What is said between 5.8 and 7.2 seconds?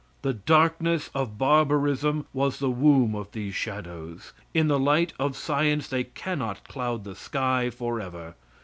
they cannot cloud the